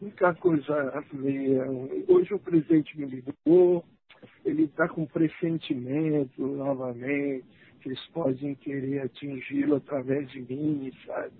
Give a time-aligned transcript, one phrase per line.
[0.00, 1.04] única coisa.
[2.08, 3.84] Hoje o presidente me ligou,
[4.44, 7.44] ele está com pressentimento novamente,
[7.80, 11.34] que eles podem querer atingi-lo através de mim, sabe?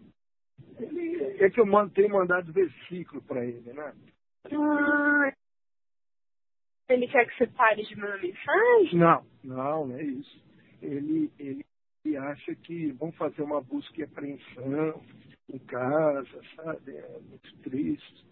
[0.79, 3.93] Ele, é que eu tenho mandado versículo para ele, né?
[4.53, 5.33] Ah,
[6.89, 8.99] ele quer que você pare de mandar mensagem?
[8.99, 10.45] Não, não, não é isso.
[10.81, 11.65] Ele, ele,
[12.05, 15.03] ele acha que vão fazer uma busca e apreensão
[15.53, 16.97] em casa, sabe?
[16.97, 18.26] É muito triste.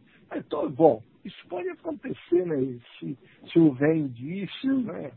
[0.54, 2.78] Então, bom, isso pode acontecer, né?
[2.98, 3.18] Se,
[3.50, 5.10] se houver indícios, né?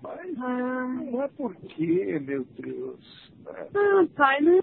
[0.00, 0.86] Mas ah.
[0.86, 3.32] não é porque, meu Deus.
[3.44, 3.68] Né?
[3.74, 4.60] Ah, pai, não,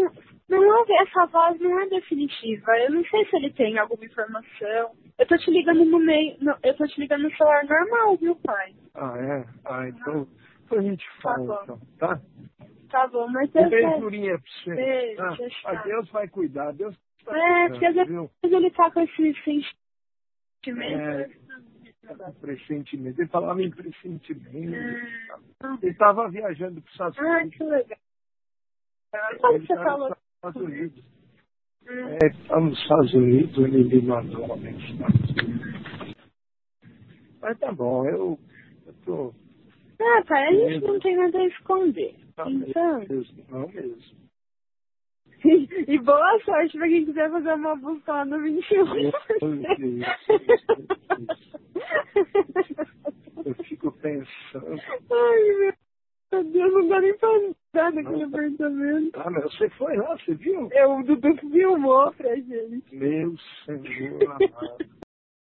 [0.50, 2.72] não houve, essa voz não é definitiva.
[2.80, 4.92] Eu não sei se ele tem alguma informação.
[5.20, 6.38] Eu tô te ligando no meio.
[6.42, 8.74] No, eu tô te ligando no celular normal, viu, pai?
[8.96, 9.46] Ah, é?
[9.66, 10.28] Ah, então,
[10.72, 12.22] a gente fala, tá então, tá?
[12.90, 13.64] Tá bom, mas eu.
[13.64, 14.76] Um beijurinha pra você.
[14.76, 15.38] Beijo, tá?
[15.66, 19.85] Ah, Deus vai cuidar, Deus tá É, porque às vezes ele tá com esse sentimento.
[20.72, 21.30] É,
[22.16, 23.22] tá pressentimento.
[23.22, 24.55] Ele falava em pressentimento.
[24.55, 25.77] Hum.
[25.82, 27.38] Ele estava viajando para os Estados Unidos.
[27.38, 27.99] Ah, que legal.
[29.40, 30.10] Como você falou?
[30.10, 31.04] Nos Estados Unidos.
[31.88, 32.08] Hum.
[32.10, 35.05] É, está nos Estados Unidos, ele me mandou uma mensagem.
[37.41, 38.40] Mas tá bom, eu,
[38.88, 39.34] eu tô.
[40.02, 42.16] Ah, pai, a gente não tem nada a esconder.
[42.38, 42.99] Não então.
[42.99, 44.24] Mesmo, não mesmo.
[45.88, 49.12] E boa sorte pra quem quiser fazer uma busca lá no 21.
[53.46, 54.79] Eu fico pensando.
[55.12, 55.74] Ai,
[56.32, 59.12] meu Deus, não dá nem pra andar naquele apartamento.
[59.20, 60.68] Ah, mas você foi lá, você viu?
[60.71, 62.96] Eu, o Dudu filmou pra gente.
[62.96, 63.15] Meu.